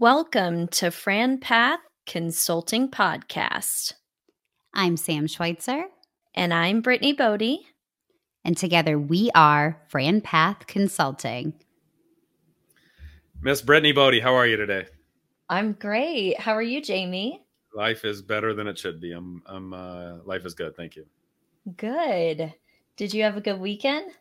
[0.00, 3.94] Welcome to Fran Path Consulting Podcast.
[4.72, 5.86] I'm Sam Schweitzer.
[6.36, 7.66] And I'm Brittany Bodie.
[8.44, 11.52] And together we are Fran Path Consulting.
[13.42, 14.86] Miss Brittany Bodie, how are you today?
[15.48, 16.38] I'm great.
[16.38, 17.44] How are you, Jamie?
[17.74, 19.10] Life is better than it should be.
[19.10, 21.06] I'm I'm uh life is good, thank you.
[21.76, 22.54] Good.
[22.96, 24.12] Did you have a good weekend?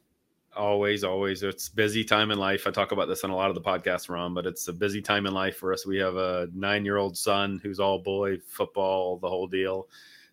[0.57, 1.43] Always, always.
[1.43, 2.65] It's busy time in life.
[2.65, 5.03] I talk about this on a lot of the podcasts we're but it's a busy
[5.03, 5.85] time in life for us.
[5.85, 9.87] We have a nine year old son who's all boy, football, the whole deal.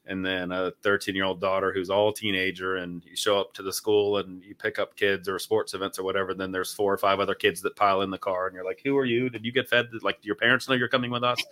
[0.06, 2.76] And then a 13 year old daughter who's all teenager.
[2.76, 5.98] And you show up to the school and you pick up kids or sports events
[5.98, 6.32] or whatever.
[6.32, 8.46] Then there's four or five other kids that pile in the car.
[8.46, 9.28] And you're like, who are you?
[9.28, 9.88] Did you get fed?
[10.00, 11.42] Like, do your parents know you're coming with us?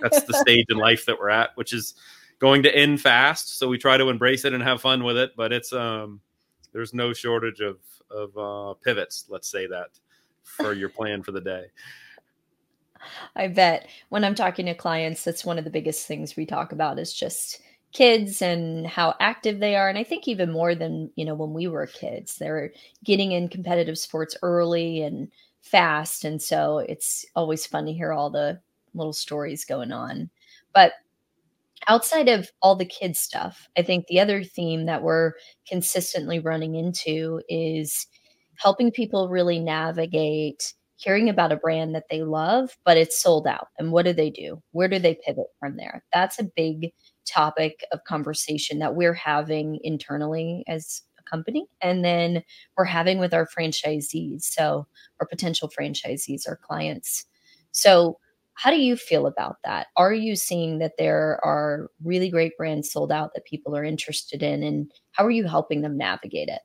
[0.00, 1.94] That's the stage in life that we're at, which is
[2.38, 3.58] going to end fast.
[3.58, 5.32] So we try to embrace it and have fun with it.
[5.36, 6.22] But it's, um,
[6.72, 7.76] there's no shortage of
[8.14, 9.26] of uh, pivots.
[9.28, 9.90] Let's say that
[10.42, 11.64] for your plan for the day.
[13.34, 16.72] I bet when I'm talking to clients, that's one of the biggest things we talk
[16.72, 17.60] about is just
[17.92, 19.88] kids and how active they are.
[19.88, 22.72] And I think even more than, you know, when we were kids, they're
[23.04, 26.24] getting in competitive sports early and fast.
[26.24, 28.60] And so it's always fun to hear all the
[28.94, 30.30] little stories going on.
[30.72, 30.92] But
[31.88, 35.32] outside of all the kids stuff, I think the other theme that we're
[35.68, 38.06] consistently running into is
[38.56, 43.68] helping people really navigate hearing about a brand that they love, but it's sold out.
[43.78, 44.62] And what do they do?
[44.70, 46.04] Where do they pivot from there?
[46.12, 46.92] That's a big
[47.26, 51.66] topic of conversation that we're having internally as a company.
[51.80, 52.42] And then
[52.76, 54.42] we're having with our franchisees.
[54.42, 54.86] So,
[55.20, 57.24] our potential franchisees, our clients.
[57.72, 58.18] So,
[58.54, 59.88] how do you feel about that?
[59.96, 64.42] Are you seeing that there are really great brands sold out that people are interested
[64.42, 64.62] in?
[64.62, 66.60] And how are you helping them navigate it?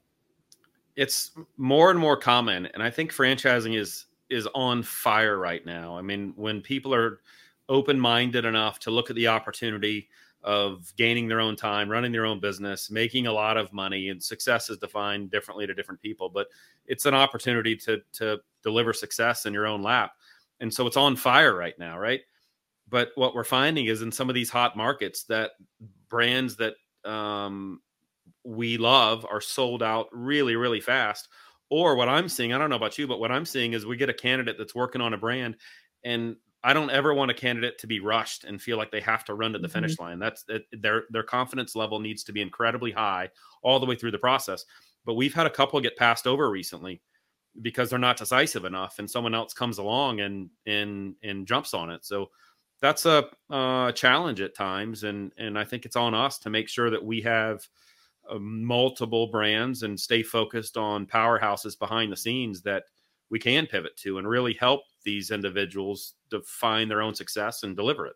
[0.96, 2.66] It's more and more common.
[2.68, 5.98] And I think franchising is is on fire right now.
[5.98, 7.22] I mean, when people are
[7.70, 10.10] open minded enough to look at the opportunity
[10.44, 14.22] of gaining their own time, running their own business, making a lot of money, and
[14.22, 16.30] success is defined differently to different people.
[16.30, 16.48] But
[16.86, 20.12] it's an opportunity to to deliver success in your own lap
[20.60, 22.22] and so it's on fire right now, right?
[22.90, 25.52] But what we're finding is in some of these hot markets that
[26.10, 26.76] brands that
[27.06, 27.82] um,
[28.44, 31.28] we love are sold out really, really fast.
[31.70, 33.98] Or what I'm seeing, I don't know about you, but what I'm seeing is we
[33.98, 35.58] get a candidate that's working on a brand,
[36.06, 39.26] and I don't ever want a candidate to be rushed and feel like they have
[39.26, 39.74] to run to the mm-hmm.
[39.74, 40.18] finish line.
[40.18, 43.30] That's it, their their confidence level needs to be incredibly high
[43.64, 44.64] all the way through the process.
[45.06, 47.02] But we've had a couple get passed over recently
[47.62, 51.90] because they're not decisive enough and someone else comes along and and and jumps on
[51.90, 52.06] it.
[52.06, 52.30] So
[52.82, 56.68] that's a uh, challenge at times and and i think it's on us to make
[56.68, 57.68] sure that we have
[58.30, 62.84] uh, multiple brands and stay focused on powerhouses behind the scenes that
[63.30, 68.06] we can pivot to and really help these individuals define their own success and deliver
[68.06, 68.16] it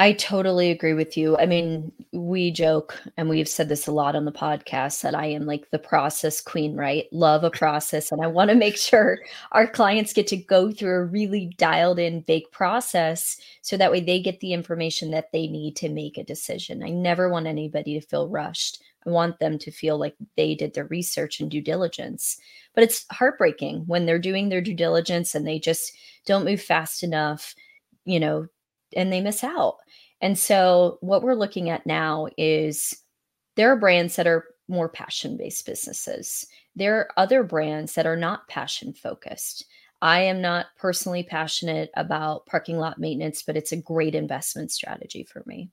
[0.00, 1.36] I totally agree with you.
[1.36, 5.26] I mean, we joke and we've said this a lot on the podcast that I
[5.26, 7.04] am like the process queen, right?
[7.12, 8.10] Love a process.
[8.10, 9.18] And I want to make sure
[9.52, 14.00] our clients get to go through a really dialed in big process so that way
[14.00, 16.82] they get the information that they need to make a decision.
[16.82, 18.82] I never want anybody to feel rushed.
[19.06, 22.38] I want them to feel like they did their research and due diligence.
[22.74, 25.92] But it's heartbreaking when they're doing their due diligence and they just
[26.24, 27.54] don't move fast enough,
[28.06, 28.46] you know,
[28.96, 29.76] and they miss out.
[30.20, 32.96] And so what we're looking at now is
[33.56, 36.46] there are brands that are more passion based businesses.
[36.76, 39.66] There are other brands that are not passion focused.
[40.02, 45.24] I am not personally passionate about parking lot maintenance, but it's a great investment strategy
[45.30, 45.70] for me.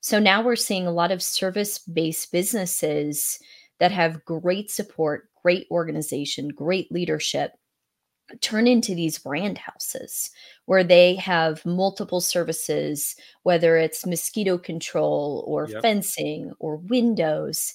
[0.00, 3.38] So now we're seeing a lot of service based businesses
[3.78, 7.52] that have great support, great organization, great leadership
[8.40, 10.30] turn into these brand houses
[10.66, 15.82] where they have multiple services, whether it's mosquito control or yep.
[15.82, 17.74] fencing or windows.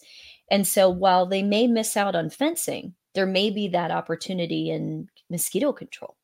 [0.50, 5.10] And so while they may miss out on fencing, there may be that opportunity in
[5.30, 6.16] mosquito control.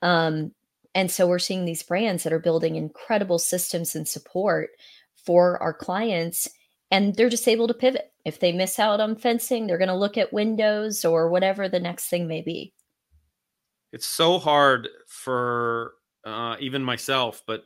[0.00, 0.52] Um,
[0.94, 4.70] and so we're seeing these brands that are building incredible systems and support
[5.24, 6.48] for our clients,
[6.90, 8.12] and they're just able to pivot.
[8.24, 11.80] If they miss out on fencing, they're going to look at windows or whatever the
[11.80, 12.72] next thing may be
[13.92, 15.92] it's so hard for
[16.24, 17.64] uh, even myself, but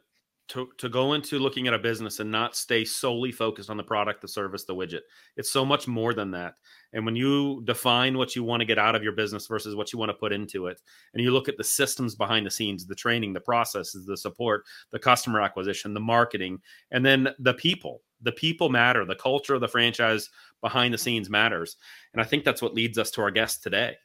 [0.49, 3.83] to, to go into looking at a business and not stay solely focused on the
[3.83, 5.01] product, the service, the widget.
[5.37, 6.55] It's so much more than that.
[6.93, 9.93] And when you define what you want to get out of your business versus what
[9.93, 10.81] you want to put into it,
[11.15, 14.65] and you look at the systems behind the scenes, the training, the processes, the support,
[14.93, 16.61] the customer acquisition, the marketing,
[16.93, 20.31] and then the people, the people matter, the culture of the franchise
[20.63, 21.77] behind the scenes matters.
[22.13, 23.97] And I think that's what leads us to our guest today.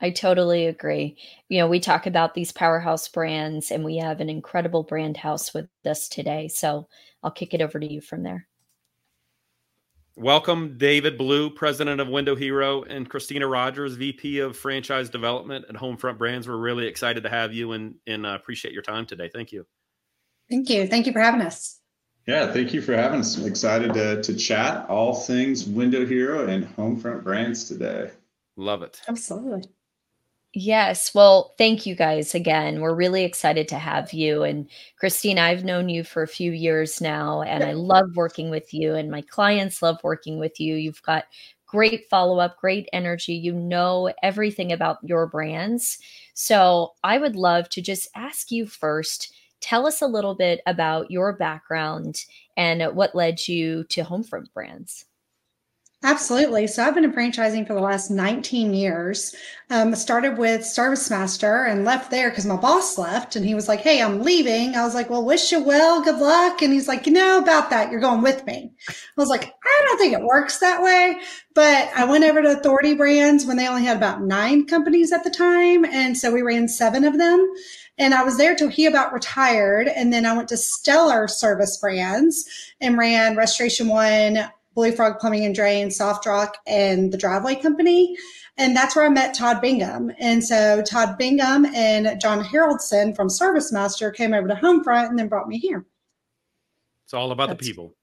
[0.00, 1.16] I totally agree.
[1.48, 5.52] You know, we talk about these powerhouse brands, and we have an incredible brand house
[5.52, 6.48] with us today.
[6.48, 6.88] So
[7.22, 8.46] I'll kick it over to you from there.
[10.16, 15.76] Welcome, David Blue, President of Window Hero, and Christina Rodgers, VP of Franchise Development at
[15.76, 16.48] Homefront Brands.
[16.48, 19.30] We're really excited to have you and, and uh, appreciate your time today.
[19.32, 19.64] Thank you.
[20.50, 20.88] Thank you.
[20.88, 21.80] Thank you for having us.
[22.26, 23.38] Yeah, thank you for having us.
[23.38, 28.10] I'm excited to, to chat all things Window Hero and Homefront Brands today.
[28.56, 29.00] Love it.
[29.08, 29.70] Absolutely.
[30.54, 31.14] Yes.
[31.14, 32.80] Well, thank you guys again.
[32.80, 34.42] We're really excited to have you.
[34.44, 34.68] And
[34.98, 38.94] Christine, I've known you for a few years now, and I love working with you,
[38.94, 40.74] and my clients love working with you.
[40.74, 41.24] You've got
[41.66, 43.34] great follow up, great energy.
[43.34, 45.98] You know everything about your brands.
[46.34, 51.10] So I would love to just ask you first tell us a little bit about
[51.10, 52.24] your background
[52.56, 55.04] and what led you to Homefront Brands.
[56.04, 56.68] Absolutely.
[56.68, 59.34] So I've been in franchising for the last 19 years.
[59.68, 63.80] Um, started with ServiceMaster and left there because my boss left and he was like,
[63.80, 64.76] Hey, I'm leaving.
[64.76, 66.62] I was like, Well, wish you well, good luck.
[66.62, 67.90] And he's like, You know about that.
[67.90, 68.70] You're going with me.
[68.88, 71.18] I was like, I don't think it works that way.
[71.54, 75.24] But I went over to Authority Brands when they only had about nine companies at
[75.24, 75.84] the time.
[75.84, 77.44] And so we ran seven of them.
[77.98, 79.88] And I was there till he about retired.
[79.88, 82.44] And then I went to Stellar Service Brands
[82.80, 88.16] and ran Restoration One, Blue Frog Plumbing and Drain, SoftRoc, and the Driveway Company.
[88.56, 90.12] And that's where I met Todd Bingham.
[90.18, 95.28] And so Todd Bingham and John Haroldson from ServiceMaster came over to Homefront and then
[95.28, 95.86] brought me here.
[97.04, 97.94] It's all about that's, the people.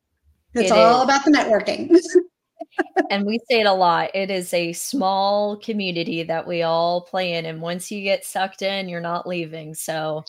[0.53, 1.03] It's it all is.
[1.03, 1.95] about the networking.
[3.09, 4.11] and we say it a lot.
[4.15, 7.45] It is a small community that we all play in.
[7.45, 9.75] And once you get sucked in, you're not leaving.
[9.75, 10.23] So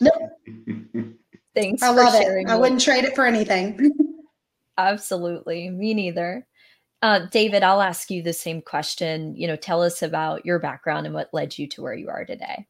[1.55, 1.81] thanks.
[1.81, 2.47] I love it.
[2.47, 3.91] I wouldn't trade it for anything.
[4.77, 5.69] Absolutely.
[5.69, 6.45] Me neither.
[7.01, 9.35] Uh, David, I'll ask you the same question.
[9.35, 12.25] You know, tell us about your background and what led you to where you are
[12.25, 12.65] today.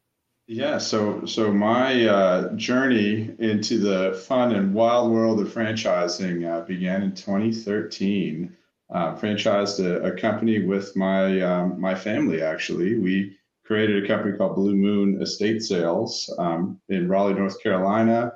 [0.50, 6.64] Yeah, so so my uh, journey into the fun and wild world of franchising uh,
[6.64, 8.56] began in 2013.
[8.90, 12.40] Uh, franchised a, a, company with my um, my family.
[12.40, 18.32] Actually, we created a company called Blue Moon Estate Sales um, in Raleigh, North Carolina.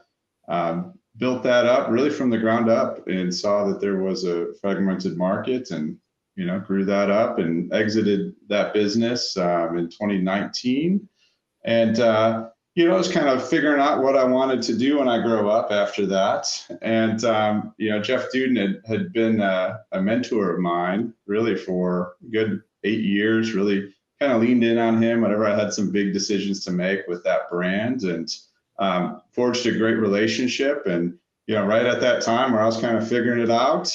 [0.48, 4.52] Um, built that up really from the ground up and saw that there was a
[4.60, 5.96] fragmented market and
[6.34, 11.08] you know grew that up and exited that business um, in 2019
[11.64, 14.98] and uh, you know i was kind of figuring out what i wanted to do
[14.98, 16.44] when i grow up after that.
[16.82, 21.54] And um, you know jeff dudan had, had been a, a mentor of mine really
[21.54, 25.92] for good eight years really kind of leaned in on him whenever i had some
[25.92, 28.02] big decisions to make with that brand.
[28.02, 28.28] And
[28.78, 30.86] um, forged a great relationship.
[30.86, 33.92] And, you know, right at that time where I was kind of figuring it out,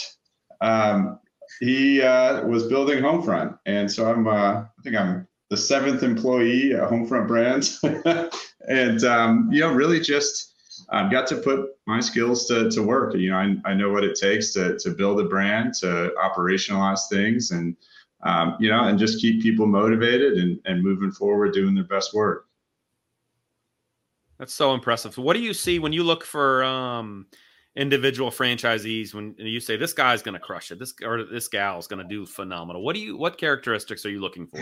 [0.61, 1.19] um,
[1.59, 3.57] he uh, was building Homefront.
[3.65, 7.83] And so I'm, uh, I think I'm the seventh employee at Homefront Brands.
[8.67, 10.53] and, um, you know, really just
[10.89, 13.15] um, got to put my skills to, to work.
[13.15, 17.07] You know, I, I know what it takes to, to build a brand, to operationalize
[17.09, 17.75] things and,
[18.23, 22.13] um, you know, and just keep people motivated and, and moving forward, doing their best
[22.13, 22.45] work.
[24.39, 25.13] That's so impressive.
[25.13, 27.25] So what do you see when you look for um,
[27.75, 31.79] individual franchisees when you say this guy's going to crush it, this or this gal
[31.79, 32.83] is going to do phenomenal?
[32.83, 34.59] What do you what characteristics are you looking for?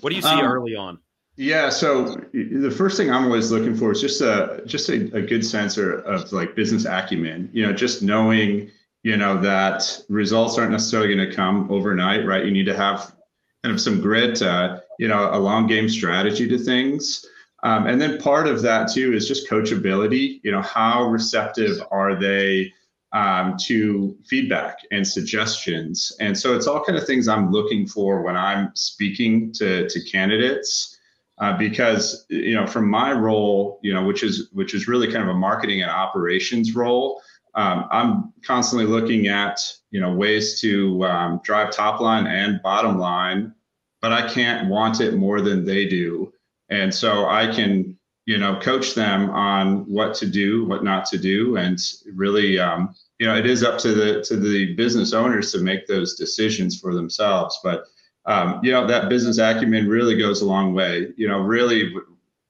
[0.00, 0.98] What do you see um, early on?
[1.36, 5.22] Yeah, so the first thing I'm always looking for is just a just a, a
[5.22, 7.48] good sense of like business acumen.
[7.52, 8.70] You know, just knowing
[9.02, 12.44] you know that results aren't necessarily going to come overnight, right?
[12.44, 13.14] You need to have
[13.62, 17.24] kind of some grit, uh, you know, a long game strategy to things.
[17.62, 20.40] Um, and then part of that too is just coachability.
[20.42, 22.72] You know, how receptive are they
[23.12, 26.12] um, to feedback and suggestions?
[26.20, 30.04] And so it's all kind of things I'm looking for when I'm speaking to to
[30.04, 30.96] candidates.
[31.38, 35.22] Uh, because you know, from my role, you know, which is which is really kind
[35.22, 37.22] of a marketing and operations role,
[37.54, 39.58] um, I'm constantly looking at
[39.90, 43.54] you know ways to um, drive top line and bottom line,
[44.02, 46.32] but I can't want it more than they do
[46.70, 51.18] and so I can you know coach them on what to do, what not to
[51.18, 51.78] do, and
[52.14, 55.86] really um, you know it is up to the to the business owners to make
[55.86, 57.58] those decisions for themselves.
[57.62, 57.84] But
[58.26, 61.12] um, you know that business acumen really goes a long way.
[61.16, 61.92] You know, really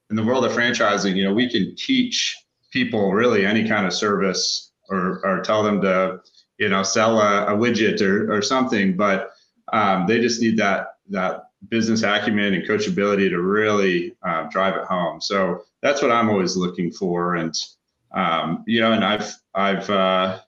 [0.09, 2.37] in the world of franchising, you know we can teach
[2.71, 6.19] people really any kind of service or or tell them to
[6.57, 9.31] you know sell a, a widget or or something, but
[9.73, 14.85] um, they just need that that business acumen and coachability to really uh, drive it
[14.85, 15.21] home.
[15.21, 17.35] So that's what I'm always looking for.
[17.35, 17.55] And
[18.13, 20.39] um, you know, and I've I've uh,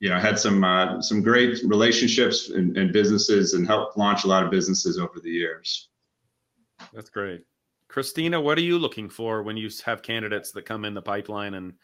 [0.00, 4.28] you know had some uh, some great relationships and, in businesses and helped launch a
[4.28, 5.88] lot of businesses over the years.
[6.92, 7.44] That's great.
[7.88, 11.54] Christina, what are you looking for when you have candidates that come in the pipeline,
[11.54, 11.74] and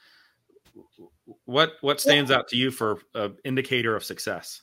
[1.45, 4.63] what what stands out to you for an indicator of success?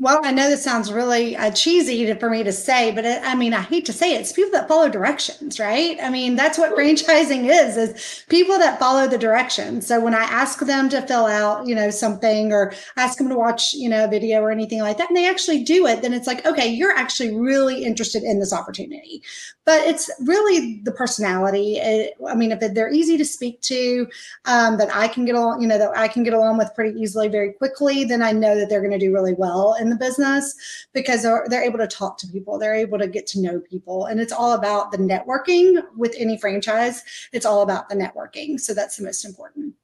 [0.00, 3.20] Well, I know this sounds really uh, cheesy to, for me to say, but it,
[3.24, 4.20] I mean, I hate to say it.
[4.20, 5.98] It's people that follow directions, right?
[6.00, 9.88] I mean, that's what franchising is, is people that follow the directions.
[9.88, 13.34] So when I ask them to fill out, you know, something or ask them to
[13.34, 16.14] watch, you know, a video or anything like that, and they actually do it, then
[16.14, 19.20] it's like, okay, you're actually really interested in this opportunity.
[19.64, 21.76] But it's really the personality.
[21.76, 24.06] It, I mean, if they're easy to speak to,
[24.44, 26.98] um, that I can get along, you know, that I can get along with pretty
[26.98, 29.74] easily, very quickly, then I know that they're going to do really well.
[29.78, 30.54] And the business
[30.92, 32.58] because they're, they're able to talk to people.
[32.58, 34.06] They're able to get to know people.
[34.06, 37.02] And it's all about the networking with any franchise.
[37.32, 38.60] It's all about the networking.
[38.60, 39.74] So that's the most important.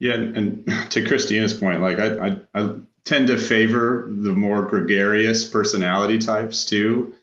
[0.00, 2.74] Yeah and, to christina's point like I, I, I
[3.04, 7.14] tend to favor the more gregarious personality types too.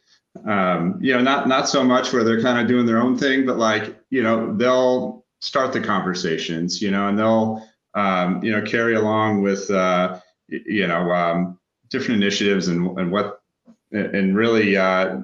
[0.45, 3.45] Um, you know not not so much where they're kind of doing their own thing
[3.45, 8.61] but like you know they'll start the conversations you know and they'll um, you know
[8.61, 11.59] carry along with uh, you know um,
[11.91, 13.41] different initiatives and, and what
[13.91, 15.17] and really uh,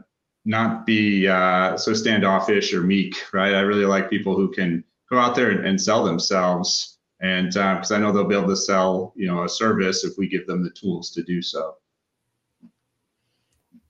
[0.45, 3.53] not be uh, so standoffish or meek, right?
[3.53, 7.91] I really like people who can go out there and, and sell themselves, and because
[7.91, 10.45] uh, I know they'll be able to sell, you know, a service if we give
[10.45, 11.75] them the tools to do so.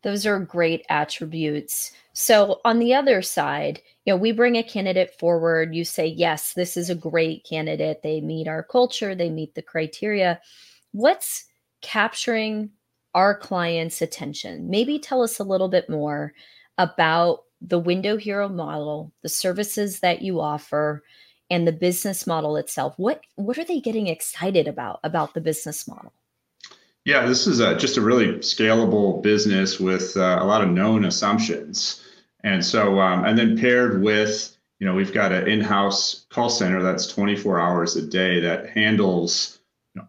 [0.04, 1.92] Those are great attributes.
[2.14, 5.76] So on the other side, you know, we bring a candidate forward.
[5.76, 8.04] You say, yes, this is a great candidate.
[8.04, 9.16] They meet our culture.
[9.16, 10.40] They meet the criteria.
[10.92, 11.46] What's
[11.88, 12.70] capturing
[13.16, 14.70] our clients' attention.
[14.70, 16.34] Maybe tell us a little bit more
[16.78, 21.02] about the Window Hero model, the services that you offer,
[21.50, 22.94] and the business model itself.
[22.98, 26.12] What what are they getting excited about about the business model?
[27.06, 31.06] Yeah, this is a, just a really scalable business with uh, a lot of known
[31.06, 32.04] assumptions,
[32.44, 36.84] and so um, and then paired with you know we've got an in-house call center
[36.84, 39.57] that's 24 hours a day that handles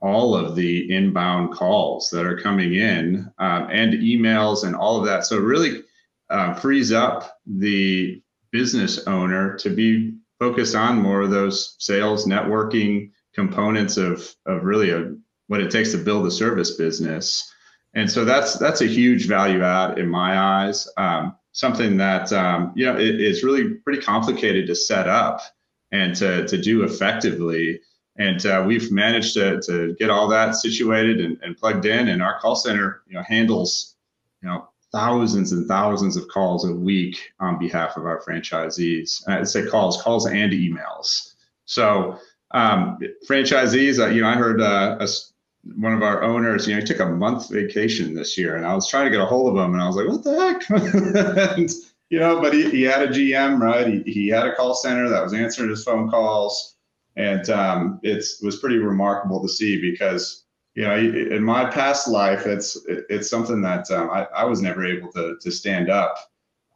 [0.01, 5.07] all of the inbound calls that are coming in um, and emails and all of
[5.07, 5.27] that.
[5.27, 5.83] So really
[6.31, 13.11] uh, frees up the business owner to be focused on more of those sales networking
[13.35, 15.15] components of of really a,
[15.47, 17.53] what it takes to build a service business.
[17.95, 20.89] And so that's that's a huge value add in my eyes.
[20.97, 25.41] Um, something that um, you know it, it's really pretty complicated to set up
[25.91, 27.81] and to to do effectively
[28.19, 32.23] and uh, we've managed to, to get all that situated and, and plugged in and
[32.23, 33.95] our call center you know handles
[34.43, 39.25] you know thousands and thousands of calls a week on behalf of our franchisees.
[39.27, 41.35] And i'd say calls calls and emails.
[41.65, 42.19] So
[42.53, 42.99] um,
[43.29, 45.09] franchisees uh, you know i heard uh, a,
[45.77, 48.75] one of our owners you know he took a month vacation this year and i
[48.75, 51.57] was trying to get a hold of him and i was like what the heck?
[51.59, 51.71] And,
[52.09, 53.87] you know but he, he had a gm right?
[53.87, 56.78] He, he had a call center that was answering his phone calls
[57.19, 60.45] and um, it was pretty remarkable to see because
[60.75, 64.87] you know in my past life it's it's something that um, I, I, was never
[64.87, 66.17] able to to stand up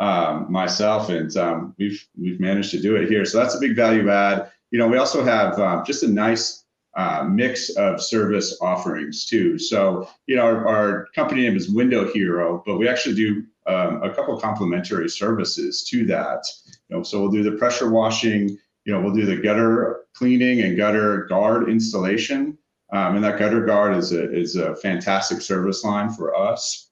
[0.00, 1.08] um, myself.
[1.08, 3.24] And um, we've we've managed to do it here.
[3.24, 4.50] So that's a big value add.
[4.72, 6.64] You know we also have uh, just a nice
[6.96, 9.58] uh, mix of service offerings too.
[9.58, 14.02] So you know our, our, company name is window hero but we actually do um,
[14.02, 16.44] a couple complementary services to that.
[16.88, 20.62] You know so we'll do the pressure washing you know, we'll do the gutter cleaning
[20.62, 22.58] and gutter guard installation.
[22.92, 26.90] Um, and that gutter guard is a, is a fantastic service line for us.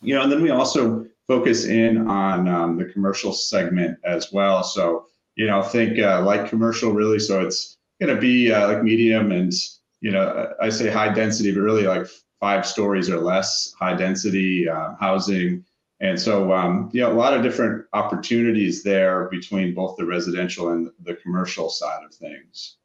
[0.00, 4.62] You know, and then we also focus in on um, the commercial segment as well.
[4.62, 7.18] So, you know, think uh, like commercial really.
[7.18, 9.52] So it's going to be uh, like medium and,
[10.00, 12.06] you know, I say high density, but really like
[12.40, 15.64] five stories or less high density uh, housing
[16.00, 20.90] and so, um, know, a lot of different opportunities there between both the residential and
[21.02, 22.76] the commercial side of things.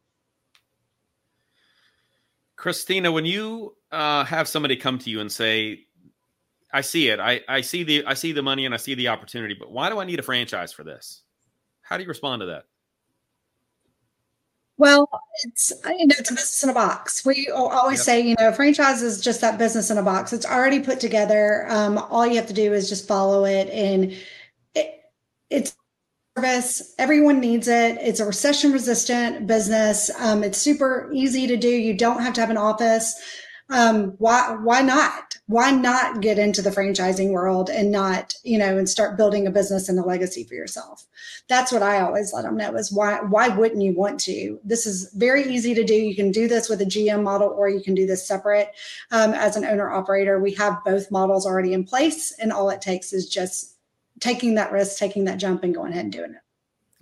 [2.56, 5.86] Christina, when you uh, have somebody come to you and say,
[6.74, 7.20] "I see it.
[7.20, 9.90] I, I see the I see the money and I see the opportunity, but why
[9.90, 11.24] do I need a franchise for this?"
[11.82, 12.66] How do you respond to that?
[14.80, 15.10] Well,
[15.44, 17.26] it's you know it's a business in a box.
[17.26, 18.06] We always yep.
[18.06, 20.32] say you know franchise is just that business in a box.
[20.32, 21.66] It's already put together.
[21.70, 24.14] Um, all you have to do is just follow it, and
[24.76, 25.02] it,
[25.50, 25.76] it's
[26.38, 26.96] service.
[26.98, 27.98] Everyone needs it.
[28.00, 30.10] It's a recession resistant business.
[30.18, 31.68] Um, it's super easy to do.
[31.68, 33.14] You don't have to have an office.
[33.70, 35.29] Um, why why not?
[35.50, 39.52] Why not get into the franchising world and not you know and start building a
[39.52, 41.06] business and a legacy for yourself
[41.48, 44.86] that's what i always let them know is why why wouldn't you want to this
[44.86, 47.82] is very easy to do you can do this with a gm model or you
[47.82, 48.70] can do this separate
[49.12, 52.82] um, as an owner operator we have both models already in place and all it
[52.82, 53.76] takes is just
[54.20, 56.42] taking that risk, taking that jump, and going ahead and doing it.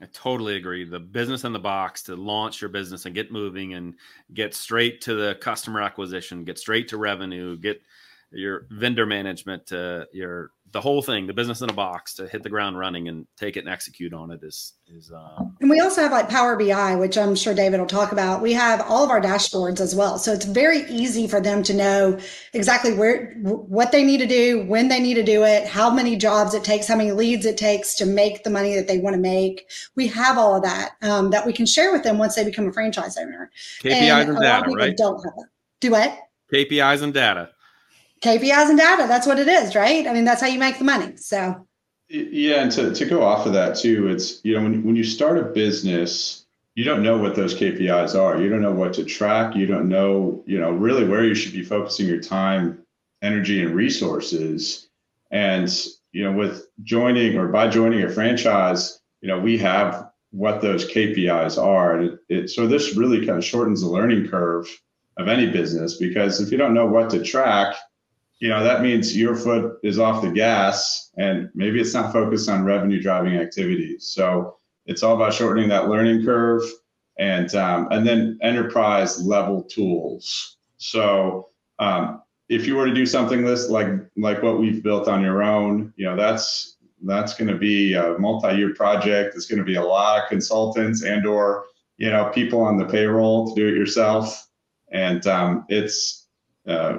[0.01, 0.83] I totally agree.
[0.83, 3.95] The business in the box to launch your business and get moving and
[4.33, 7.81] get straight to the customer acquisition, get straight to revenue, get
[8.31, 12.43] your vendor management, uh, your the whole thing, the business in a box to hit
[12.43, 15.11] the ground running and take it and execute on it is is.
[15.11, 18.41] Um, and we also have like Power BI, which I'm sure David will talk about.
[18.41, 21.73] We have all of our dashboards as well, so it's very easy for them to
[21.73, 22.19] know
[22.53, 26.17] exactly where what they need to do, when they need to do it, how many
[26.17, 29.15] jobs it takes, how many leads it takes to make the money that they want
[29.15, 29.69] to make.
[29.95, 32.67] We have all of that um, that we can share with them once they become
[32.67, 33.51] a franchise owner.
[33.81, 34.97] KPIs and, and data, right?
[34.97, 35.47] Don't have that.
[35.79, 36.19] Do what?
[36.51, 37.51] KPIs and data.
[38.21, 39.05] KPIs and data.
[39.07, 40.07] That's what it is, right?
[40.07, 41.17] I mean, that's how you make the money.
[41.17, 41.67] So,
[42.09, 45.03] yeah, and to, to go off of that too, it's you know when when you
[45.03, 46.45] start a business,
[46.75, 48.41] you don't know what those KPIs are.
[48.41, 49.55] You don't know what to track.
[49.55, 52.83] You don't know you know really where you should be focusing your time,
[53.21, 54.87] energy, and resources.
[55.31, 55.69] And
[56.11, 60.89] you know, with joining or by joining a franchise, you know, we have what those
[60.91, 61.97] KPIs are.
[61.97, 64.67] And it, it, so this really kind of shortens the learning curve
[65.17, 67.75] of any business because if you don't know what to track,
[68.39, 72.49] you know that means your foot is off the gas and maybe it's not focused
[72.49, 74.05] on revenue driving activities.
[74.13, 76.61] So it's all about shortening that learning curve
[77.17, 80.57] and um, and then enterprise level tools.
[80.77, 85.21] So um, if you were to do something this like like what we've built on
[85.21, 89.35] your own you know that's that's going to be a multi-year project.
[89.35, 91.65] It's going to be a lot of consultants and or
[91.97, 94.47] you know people on the payroll to do it yourself.
[94.91, 96.27] And um, it's
[96.67, 96.97] uh,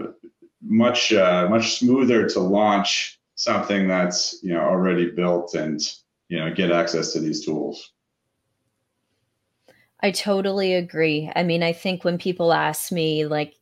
[0.68, 5.80] much uh, much smoother to launch something that's you know already built and
[6.28, 7.92] you know get access to these tools.
[10.00, 11.31] I totally agree.
[11.35, 13.59] I mean, I think when people ask me like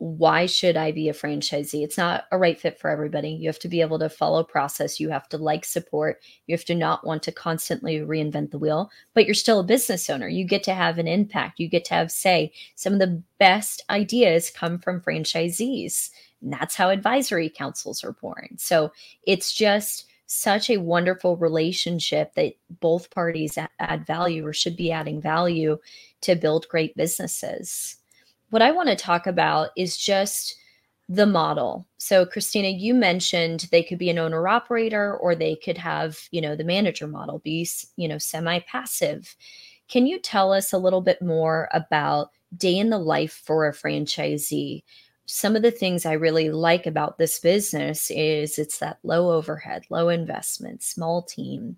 [0.00, 1.84] why should I be a franchisee?
[1.84, 3.28] It's not a right fit for everybody.
[3.28, 4.98] You have to be able to follow process.
[4.98, 6.22] You have to like support.
[6.46, 10.08] You have to not want to constantly reinvent the wheel, but you're still a business
[10.08, 10.26] owner.
[10.26, 11.60] You get to have an impact.
[11.60, 12.50] You get to have say.
[12.76, 16.08] Some of the best ideas come from franchisees.
[16.42, 18.56] And that's how advisory councils are born.
[18.58, 18.92] So
[19.24, 25.20] it's just such a wonderful relationship that both parties add value or should be adding
[25.20, 25.76] value
[26.20, 27.96] to build great businesses.
[28.50, 30.56] What I want to talk about is just
[31.08, 31.88] the model.
[31.98, 36.40] So Christina, you mentioned they could be an owner operator or they could have, you
[36.40, 39.34] know, the manager model be, you know, semi-passive.
[39.88, 43.72] Can you tell us a little bit more about day in the life for a
[43.72, 44.84] franchisee?
[45.30, 49.84] Some of the things I really like about this business is it's that low overhead,
[49.88, 51.76] low investment, small team,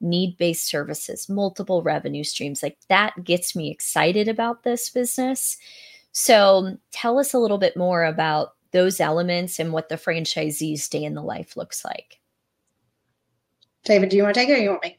[0.00, 2.62] need based services, multiple revenue streams.
[2.62, 5.58] Like that gets me excited about this business.
[6.12, 11.04] So tell us a little bit more about those elements and what the franchisee's day
[11.04, 12.20] in the life looks like.
[13.84, 14.98] David, do you want to take it or you want me?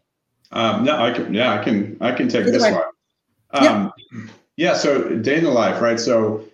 [0.52, 1.34] Um, no, I can.
[1.34, 1.98] Yeah, I can.
[2.02, 2.74] I can take Either this way.
[2.74, 2.84] one.
[3.52, 3.89] Um, yeah.
[4.58, 4.74] yeah.
[4.76, 6.00] So day in the life, right?
[6.00, 6.46] So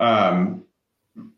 [0.00, 0.64] um,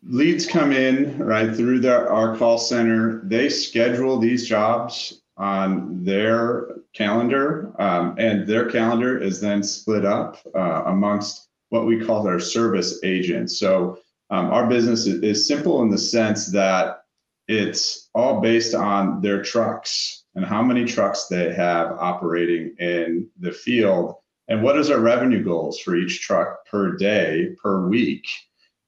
[0.03, 3.21] leads come in right through their, our call center.
[3.25, 10.37] They schedule these jobs on their calendar, um, and their calendar is then split up
[10.55, 13.59] uh, amongst what we call our service agents.
[13.59, 13.99] So
[14.31, 17.05] um, our business is, is simple in the sense that
[17.49, 23.51] it's all based on their trucks and how many trucks they have operating in the
[23.53, 24.15] field
[24.49, 28.25] and what is our revenue goals for each truck per day per week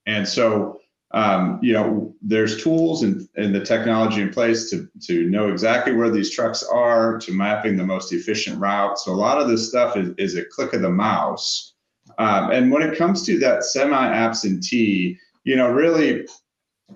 [0.06, 0.80] and so
[1.14, 5.92] um, you know, there's tools and, and the technology in place to, to know exactly
[5.92, 8.98] where these trucks are, to mapping the most efficient route.
[8.98, 11.74] So a lot of this stuff is, is a click of the mouse.
[12.18, 16.26] Um, and when it comes to that semi-absentee, you know, really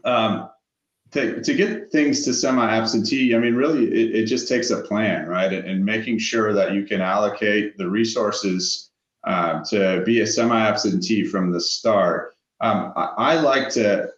[0.05, 0.49] um,
[1.13, 5.27] to, to get things to semi-absentee, I mean, really, it, it just takes a plan,
[5.27, 5.53] right?
[5.53, 8.91] And, and, making sure that you can allocate the resources
[9.27, 12.36] uh, to be a semi-absentee from the start.
[12.61, 14.09] Um, I, I, like to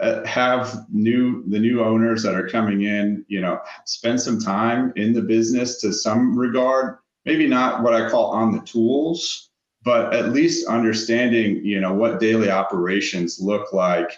[0.00, 4.92] uh, have new the new owners that are coming in, you know, spend some time
[4.96, 6.98] in the business to some regard.
[7.24, 9.50] Maybe not what I call on the tools,
[9.82, 14.12] but at least understanding, you know, what daily operations look like.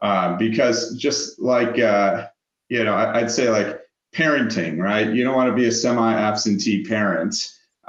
[0.00, 2.28] Um, because just like uh,
[2.68, 3.80] you know, I, I'd say like
[4.14, 5.12] parenting, right?
[5.12, 7.34] You don't want to be a semi-absentee parent.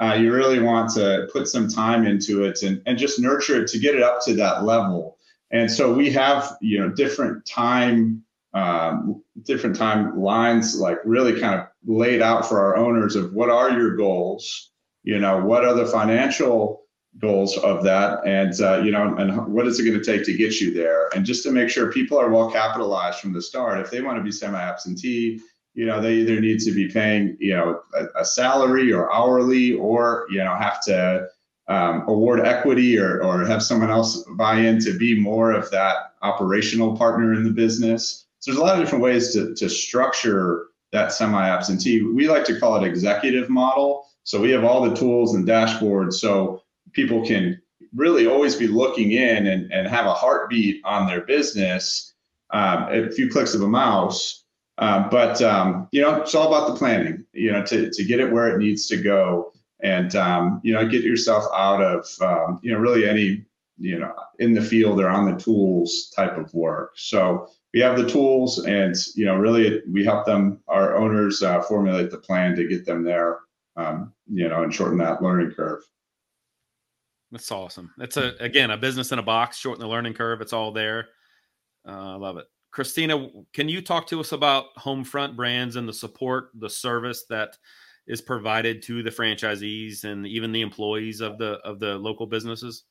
[0.00, 3.68] Uh, you really want to put some time into it and, and just nurture it
[3.68, 5.15] to get it up to that level
[5.50, 8.22] and so we have you know different time
[8.54, 13.50] um, different time lines like really kind of laid out for our owners of what
[13.50, 14.70] are your goals
[15.02, 16.82] you know what are the financial
[17.18, 18.26] goals of that?
[18.26, 21.08] And uh, you know and what is it going to take to get you there?
[21.14, 24.18] And just to make sure people are well capitalized from the start if they want
[24.18, 25.40] to be semi absentee
[25.76, 29.74] you know, they either need to be paying, you know, a, a salary or hourly,
[29.74, 31.28] or you know, have to
[31.68, 36.14] um, award equity or or have someone else buy in to be more of that
[36.22, 38.26] operational partner in the business.
[38.40, 42.02] So there's a lot of different ways to to structure that semi-absentee.
[42.02, 44.06] We like to call it executive model.
[44.24, 47.60] So we have all the tools and dashboards so people can
[47.94, 52.14] really always be looking in and, and have a heartbeat on their business
[52.50, 54.44] um, a few clicks of a mouse.
[54.78, 57.24] Um, but um, you know, it's all about the planning.
[57.32, 60.86] You know, to to get it where it needs to go, and um, you know,
[60.86, 63.44] get yourself out of um, you know really any
[63.78, 66.92] you know in the field or on the tools type of work.
[66.96, 71.62] So we have the tools, and you know, really we help them our owners uh,
[71.62, 73.40] formulate the plan to get them there.
[73.76, 75.82] Um, you know, and shorten that learning curve.
[77.30, 77.92] That's awesome.
[77.98, 80.40] That's a again a business in a box, shorten the learning curve.
[80.40, 81.08] It's all there.
[81.86, 82.46] Uh, I love it.
[82.70, 87.56] Christina, can you talk to us about Homefront Brands and the support, the service that
[88.06, 92.84] is provided to the franchisees and even the employees of the of the local businesses?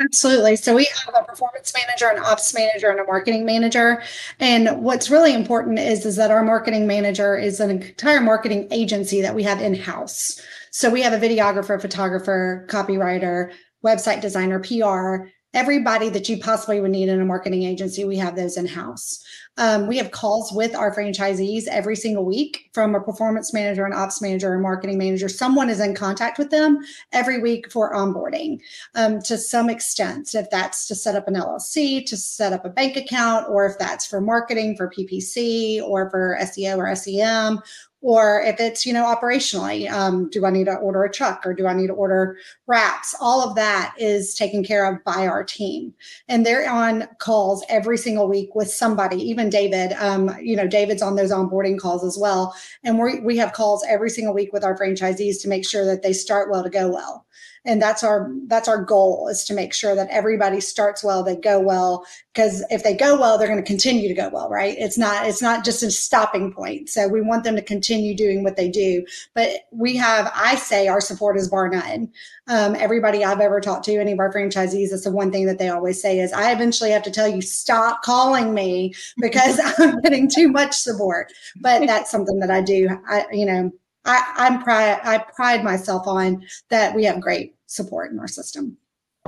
[0.00, 0.56] Absolutely.
[0.56, 4.02] So we have a performance manager, an ops manager, and a marketing manager.
[4.40, 9.22] And what's really important is, is that our marketing manager is an entire marketing agency
[9.22, 10.42] that we have in-house.
[10.70, 16.90] So we have a videographer, photographer, copywriter, website designer, PR, everybody that you possibly would
[16.90, 19.24] need in a marketing agency, we have those in house.
[19.56, 23.94] Um, we have calls with our franchisees every single week from a performance manager, an
[23.94, 25.30] ops manager, a marketing manager.
[25.30, 26.78] Someone is in contact with them
[27.12, 28.60] every week for onboarding
[28.94, 30.34] um, to some extent.
[30.34, 33.78] If that's to set up an LLC, to set up a bank account, or if
[33.78, 37.62] that's for marketing, for PPC, or for SEO or SEM,
[38.06, 41.52] or if it's you know operationally um, do i need to order a truck or
[41.52, 43.14] do i need to order wraps?
[43.20, 45.94] All of that is taken care of by our team.
[46.28, 49.92] And they're on calls every single week with somebody even david.
[49.94, 52.54] Um, you know david's on those onboarding calls as well.
[52.84, 56.02] And we we have calls every single week with our franchisees to make sure that
[56.02, 57.26] they start well to go well
[57.66, 61.36] and that's our that's our goal is to make sure that everybody starts well they
[61.36, 64.76] go well because if they go well they're going to continue to go well right?
[64.78, 66.88] It's not it's not just a stopping point.
[66.88, 69.04] So we want them to continue doing what they do.
[69.34, 72.10] But we have i say our support is bar none.
[72.48, 75.58] Um, everybody i've ever talked to any of our franchisees that's the one thing that
[75.58, 80.00] they always say is i eventually have to tell you stop calling me because i'm
[80.00, 81.32] getting too much support.
[81.60, 83.72] But that's something that i do i you know
[84.06, 88.78] I, I'm pride I pride myself on that we have great support in our system.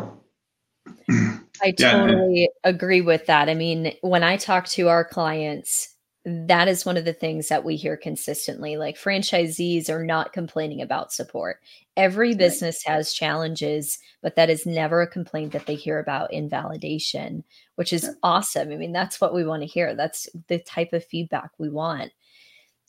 [1.62, 2.70] I totally yeah.
[2.70, 3.48] agree with that.
[3.48, 7.64] I mean, when I talk to our clients, that is one of the things that
[7.64, 8.76] we hear consistently.
[8.76, 11.60] Like franchisees are not complaining about support.
[11.96, 12.94] Every business right.
[12.96, 17.44] has challenges, but that is never a complaint that they hear about in validation,
[17.76, 18.70] which is awesome.
[18.70, 19.94] I mean, that's what we want to hear.
[19.94, 22.12] That's the type of feedback we want.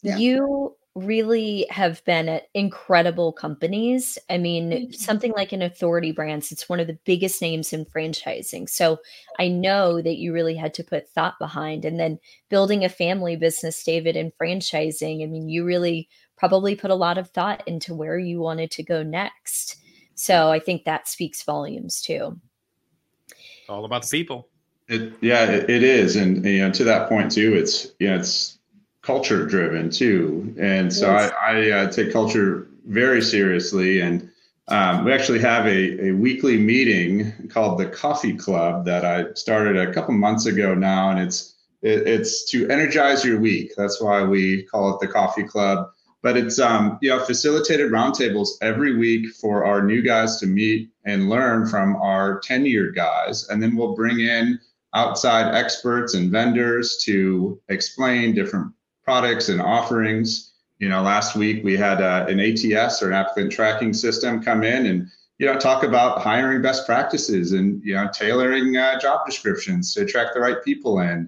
[0.03, 0.17] Yeah.
[0.17, 4.17] You really have been at incredible companies.
[4.29, 8.69] I mean, something like an Authority Brands, it's one of the biggest names in franchising.
[8.69, 8.99] So
[9.39, 11.85] I know that you really had to put thought behind.
[11.85, 16.07] And then building a family business, David, and franchising, I mean, you really
[16.37, 19.77] probably put a lot of thought into where you wanted to go next.
[20.15, 22.39] So I think that speaks volumes too.
[23.69, 24.47] all about the people.
[24.87, 26.15] It, yeah, it, it is.
[26.15, 28.58] And, you know, to that point too, it's, you know, it's,
[29.09, 30.53] culture driven too.
[30.59, 31.31] And so yes.
[31.41, 34.01] I, I uh, take culture very seriously.
[34.01, 34.29] And
[34.67, 39.77] um, we actually have a, a weekly meeting called the Coffee Club that I started
[39.77, 41.09] a couple months ago now.
[41.09, 43.71] And it's, it, it's to energize your week.
[43.75, 45.89] That's why we call it the Coffee Club.
[46.21, 50.91] But it's um, you know facilitated roundtables every week for our new guys to meet
[51.05, 54.59] and learn from our tenured guys, and then we'll bring in
[54.93, 58.73] outside experts and vendors to explain different
[59.09, 60.51] products and offerings.
[60.77, 64.63] You know, last week we had uh, an ATS or an applicant tracking system come
[64.63, 65.07] in and
[65.39, 70.01] you know talk about hiring best practices and you know tailoring uh, job descriptions to
[70.01, 71.27] attract the right people in.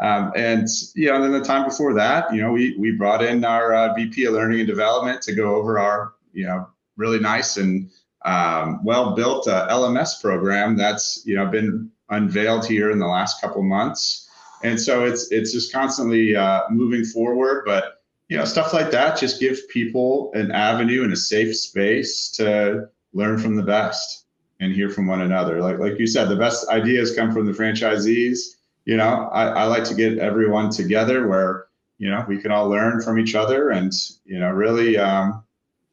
[0.00, 0.66] Um, and
[0.96, 3.94] you know, then the time before that, you know, we we brought in our uh,
[3.94, 6.66] VP of Learning and Development to go over our you know
[6.96, 7.88] really nice and
[8.24, 13.40] um, well built uh, LMS program that's you know been unveiled here in the last
[13.40, 14.26] couple months
[14.62, 19.18] and so it's it's just constantly uh, moving forward but you know stuff like that
[19.18, 24.26] just gives people an avenue and a safe space to learn from the best
[24.60, 25.60] and hear from one another.
[25.60, 28.56] Like like you said the best ideas come from the franchisees.
[28.86, 31.66] You know i, I like to get everyone together where
[31.98, 33.92] you know we can all learn from each other and
[34.24, 35.44] you know really um,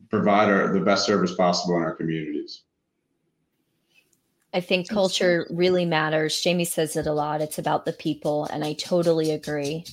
[0.10, 2.64] provide our, the best service possible in our communities
[4.58, 6.42] I think culture really matters.
[6.42, 7.42] Jamie says it a lot.
[7.42, 9.86] It's about the people, and I totally agree.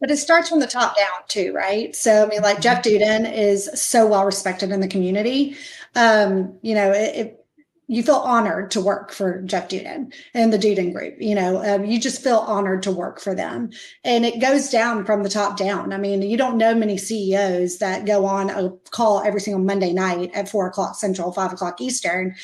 [0.00, 1.94] but it starts from the top down too, right?
[1.94, 5.56] So I mean, like Jeff Dudan is so well respected in the community.
[5.94, 7.46] Um, you know, it, it
[7.86, 11.20] you feel honored to work for Jeff Dudan and the Dudan Group.
[11.20, 13.70] You know, um, you just feel honored to work for them,
[14.02, 15.92] and it goes down from the top down.
[15.92, 19.92] I mean, you don't know many CEOs that go on a call every single Monday
[19.92, 22.34] night at four o'clock Central, five o'clock Eastern,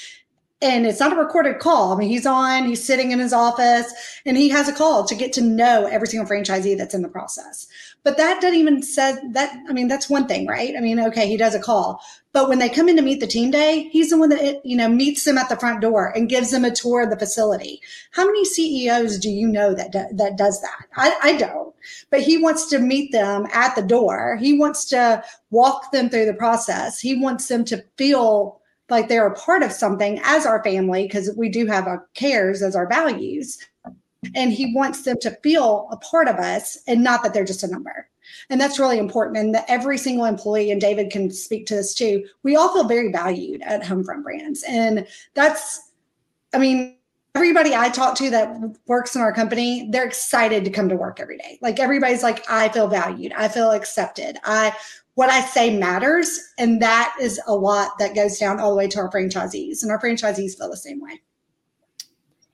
[0.62, 1.92] and it's not a recorded call.
[1.92, 3.92] I mean, he's on, he's sitting in his office,
[4.26, 7.08] and he has a call to get to know every single franchisee that's in the
[7.08, 7.66] process.
[8.02, 9.58] But that doesn't even say that.
[9.68, 10.74] I mean, that's one thing, right?
[10.76, 13.26] I mean, okay, he does a call, but when they come in to meet the
[13.26, 16.28] team day, he's the one that you know meets them at the front door and
[16.28, 17.80] gives them a tour of the facility.
[18.12, 20.86] How many CEOs do you know that do, that does that?
[20.96, 21.74] I, I don't.
[22.10, 24.36] But he wants to meet them at the door.
[24.36, 27.00] He wants to walk them through the process.
[27.00, 28.59] He wants them to feel
[28.90, 32.62] like they're a part of something as our family because we do have our cares
[32.62, 33.58] as our values.
[34.34, 37.62] And he wants them to feel a part of us and not that they're just
[37.62, 38.08] a number.
[38.50, 41.94] And that's really important and that every single employee and david can speak to this
[41.94, 44.62] too we all feel very valued at homefront brands.
[44.68, 45.90] And that's
[46.52, 46.96] i mean
[47.34, 51.18] everybody i talk to that works in our company they're excited to come to work
[51.18, 51.58] every day.
[51.62, 53.32] Like everybody's like i feel valued.
[53.32, 54.36] I feel accepted.
[54.44, 54.74] I
[55.20, 56.40] what I say matters.
[56.56, 59.90] And that is a lot that goes down all the way to our franchisees, and
[59.90, 61.20] our franchisees feel the same way.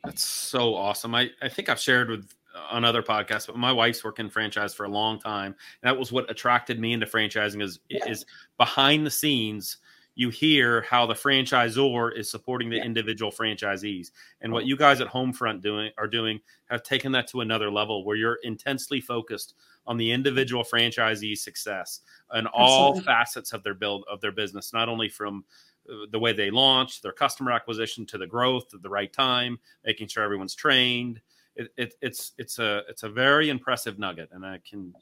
[0.02, 1.14] That's so awesome.
[1.14, 4.28] I, I think I've shared with uh, on other podcasts, but my wife's worked in
[4.28, 5.54] franchise for a long time.
[5.84, 8.04] That was what attracted me into franchising is, yeah.
[8.08, 8.26] is
[8.58, 9.76] behind the scenes
[10.16, 12.84] you hear how the franchisor is supporting the yeah.
[12.84, 17.42] individual franchisees and what you guys at homefront doing are doing have taken that to
[17.42, 19.54] another level where you're intensely focused
[19.86, 22.00] on the individual franchisee success
[22.30, 23.04] and all Absolutely.
[23.04, 25.44] facets of their build of their business not only from
[25.88, 29.58] uh, the way they launch their customer acquisition to the growth at the right time
[29.84, 31.20] making sure everyone's trained
[31.56, 34.94] it, it, it's it's a it's a very impressive nugget and i can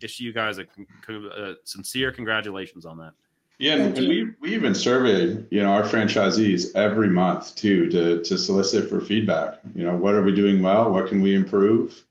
[0.00, 0.66] issue you guys a,
[1.10, 3.12] a sincere congratulations on that
[3.58, 8.38] yeah, and, we we even survey you know our franchisees every month too to to
[8.38, 9.58] solicit for feedback.
[9.74, 10.90] You know, what are we doing well?
[10.92, 12.04] What can we improve?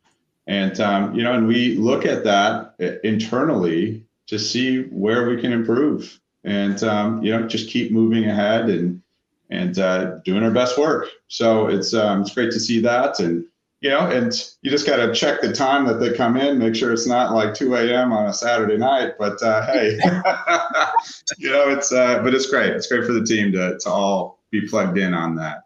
[0.46, 5.54] And um, you know, and we look at that internally to see where we can
[5.54, 9.02] improve, and um, you know, just keep moving ahead and
[9.50, 11.08] and uh, doing our best work.
[11.30, 13.46] So it's um, it's great to see that, and
[13.82, 16.76] you know, and you just got to check the time that they come in, make
[16.76, 18.12] sure it's not like 2 a.m.
[18.12, 19.14] on a Saturday night.
[19.20, 20.00] But uh, hey,
[21.38, 22.74] you know, it's uh, but it's great.
[22.74, 25.64] It's great for the team to to all be plugged in on that.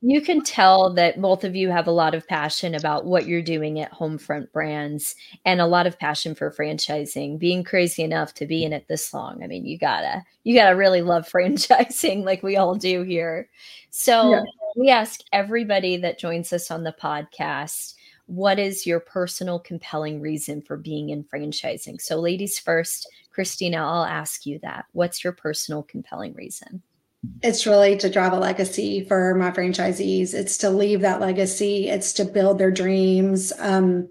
[0.00, 3.42] You can tell that both of you have a lot of passion about what you're
[3.42, 7.38] doing at Homefront Brands and a lot of passion for franchising.
[7.38, 10.76] Being crazy enough to be in it this long, I mean, you gotta you gotta
[10.76, 13.48] really love franchising like we all do here.
[13.90, 14.30] So.
[14.30, 14.42] Yeah
[14.74, 17.94] we ask everybody that joins us on the podcast
[18.26, 22.00] what is your personal compelling reason for being in franchising?
[22.00, 24.86] So, ladies first, Christina, I'll ask you that.
[24.92, 26.82] What's your personal compelling reason?
[27.42, 30.34] It's really to drive a legacy for my franchisees.
[30.34, 31.88] It's to leave that legacy.
[31.88, 33.52] It's to build their dreams.
[33.58, 34.08] Um,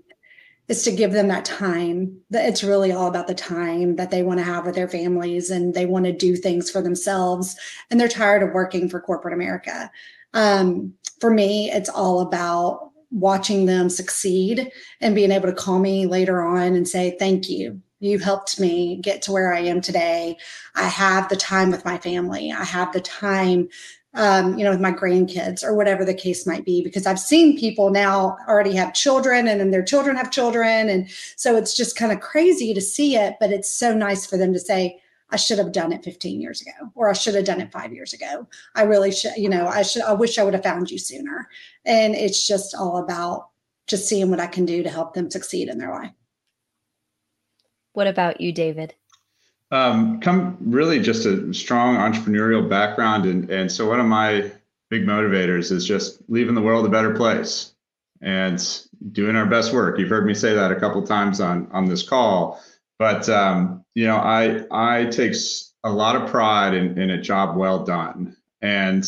[0.67, 2.17] it's to give them that time.
[2.32, 5.73] It's really all about the time that they want to have with their families and
[5.73, 7.56] they want to do things for themselves.
[7.91, 9.91] And they're tired of working for corporate America.
[10.34, 16.08] Um, for me, it's all about watching them succeed and being able to call me
[16.08, 17.80] later on and say, Thank you.
[18.00, 20.36] You helped me get to where I am today.
[20.76, 22.52] I have the time with my family.
[22.52, 23.69] I have the time,
[24.13, 27.58] um, you know, with my grandkids or whatever the case might be, because I've seen
[27.58, 30.89] people now already have children and then their children have children.
[30.89, 34.36] And so it's just kind of crazy to see it, but it's so nice for
[34.36, 35.00] them to say,
[35.34, 37.91] I should have done it 15 years ago, or I should have done it five
[37.91, 38.48] years ago.
[38.76, 41.50] I really should, you know, I should, I wish I would have found you sooner.
[41.86, 43.50] And it's just all about
[43.88, 46.12] just seeing what I can do to help them succeed in their life.
[47.93, 48.93] What about you, David?
[49.72, 53.26] Um, come really just a strong entrepreneurial background.
[53.26, 54.52] And, and so one of my
[54.91, 57.74] big motivators is just leaving the world a better place
[58.22, 58.63] and
[59.12, 59.98] doing our best work.
[59.98, 62.62] You've heard me say that a couple times on, on this call
[63.00, 65.36] but um, you know, I I take
[65.84, 69.06] a lot of pride in, in a job well done, and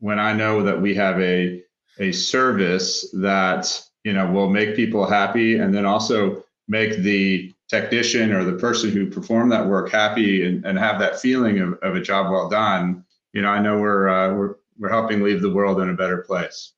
[0.00, 1.62] when I know that we have a
[1.98, 8.32] a service that you know will make people happy, and then also make the technician
[8.32, 11.96] or the person who performed that work happy and, and have that feeling of, of
[11.96, 15.52] a job well done, you know, I know we're uh, we're we're helping leave the
[15.52, 16.72] world in a better place.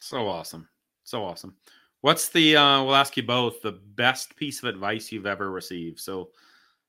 [0.00, 0.68] So awesome.
[1.04, 1.54] So awesome.
[2.02, 6.00] What's the uh we'll ask you both the best piece of advice you've ever received.
[6.00, 6.30] So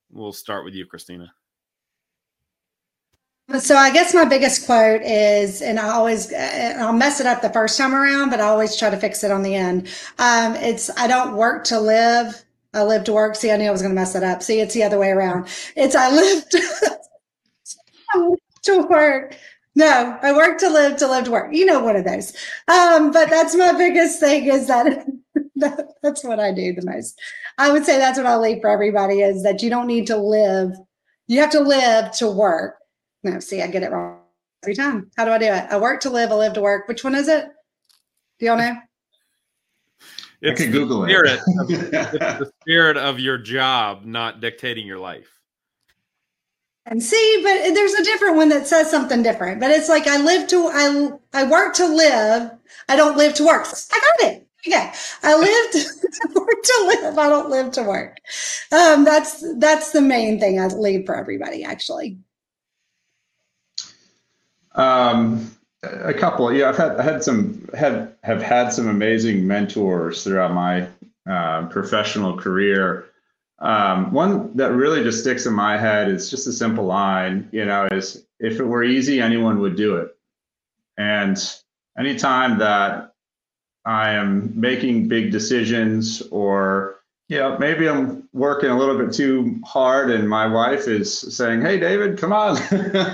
[0.09, 1.33] we'll start with you, Christina.
[3.59, 7.49] So I guess my biggest quote is, and I always, I'll mess it up the
[7.49, 9.89] first time around, but I always try to fix it on the end.
[10.19, 12.45] Um, it's, I don't work to live.
[12.73, 13.35] I live to work.
[13.35, 14.41] See, I knew I was going to mess it up.
[14.41, 15.49] See, it's the other way around.
[15.75, 16.99] It's I live to,
[18.63, 19.35] to work.
[19.75, 21.53] No, I work to live to live to work.
[21.53, 22.33] You know, one of those.
[22.67, 25.07] Um, but that's my biggest thing is that,
[25.55, 27.19] that that's what I do the most.
[27.57, 30.17] I would say that's what I'll leave for everybody is that you don't need to
[30.17, 30.71] live.
[31.27, 32.75] You have to live to work
[33.23, 34.19] no, see, I get it wrong
[34.63, 35.11] every time.
[35.15, 35.65] How do I do it?
[35.69, 36.87] I work to live, I live to work.
[36.87, 37.45] Which one is it?
[38.39, 38.75] Do y'all know?
[40.41, 41.39] It's I can Google spirit it.
[41.39, 45.29] Of, it's the spirit of your job, not dictating your life.
[46.85, 49.59] And see, but there's a different one that says something different.
[49.59, 52.51] But it's like I live to I I work to live.
[52.89, 53.67] I don't live to work.
[53.91, 54.47] I got it.
[54.67, 54.91] okay
[55.23, 57.17] I live to, work to live.
[57.17, 58.17] I don't live to work.
[58.71, 61.63] Um, that's that's the main thing I leave for everybody.
[61.63, 62.17] Actually.
[64.73, 65.51] Um,
[65.83, 66.51] a couple.
[66.51, 70.87] Yeah, I've had I had some had have had some amazing mentors throughout my
[71.29, 73.05] uh, professional career.
[73.61, 77.49] Um, one that really just sticks in my head is just a simple line.
[77.51, 80.15] You know, is if it were easy, anyone would do it.
[80.97, 81.37] And
[81.97, 83.13] anytime that
[83.85, 86.97] I am making big decisions or
[87.27, 91.61] you know, maybe I'm working a little bit too hard and my wife is saying,
[91.61, 92.57] Hey, David, come on,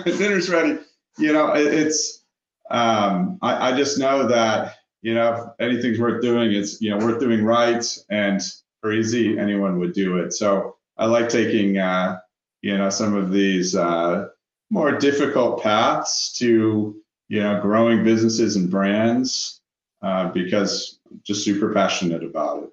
[0.06, 0.80] dinner's ready
[1.18, 2.24] you know, it, it's,
[2.70, 7.04] um, I, I just know that, you know, if anything's worth doing, it's, you know,
[7.06, 8.42] worth doing right and
[8.82, 10.34] for easy, anyone would do it.
[10.34, 12.18] So I like taking, uh,
[12.62, 14.28] you know, some of these uh,
[14.70, 16.96] more difficult paths to,
[17.28, 19.62] you know, growing businesses and brands
[20.02, 22.70] uh, because I'm just super passionate about it.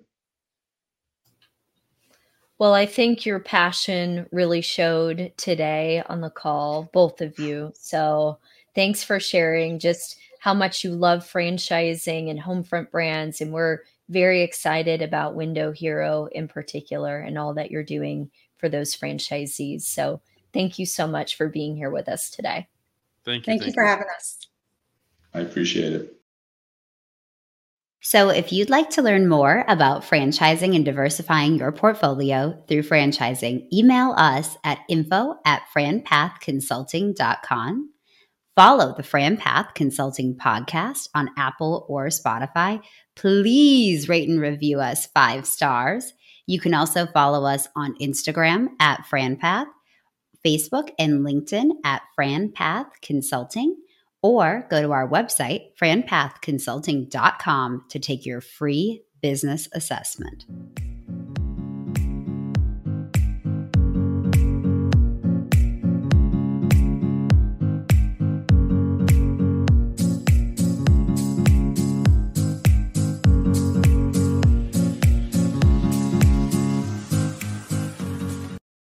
[2.58, 7.72] Well, I think your passion really showed today on the call, both of you.
[7.74, 8.38] So
[8.74, 13.40] thanks for sharing just how much you love franchising and Homefront brands.
[13.40, 18.68] And we're very excited about Window Hero in particular and all that you're doing for
[18.68, 19.82] those franchisees.
[19.82, 20.20] So
[20.52, 22.68] thank you so much for being here with us today.
[23.24, 23.52] Thank you.
[23.52, 24.38] Thank, thank you for having us.
[25.32, 26.14] I appreciate it.
[28.06, 33.66] So, if you'd like to learn more about franchising and diversifying your portfolio through franchising,
[33.72, 37.93] email us at info at franpathconsulting.com.
[38.56, 42.80] Follow the Fran Path Consulting podcast on Apple or Spotify.
[43.16, 46.12] Please rate and review us five stars.
[46.46, 49.66] You can also follow us on Instagram at FranPath,
[50.44, 53.74] Facebook and LinkedIn at FranPath Consulting
[54.22, 60.44] or go to our website, franpathconsulting.com, to take your free business assessment.